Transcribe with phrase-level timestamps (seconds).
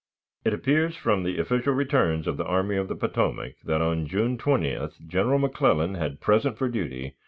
[0.43, 4.35] It appears from the official returns of the Army of the Potomac that on June
[4.35, 7.15] 20th General McClellan had present for duty 115,102 men.